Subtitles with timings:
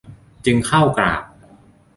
[0.45, 1.23] จึงเข้ากราบ